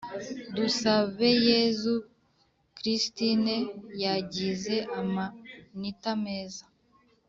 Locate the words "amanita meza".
4.99-6.63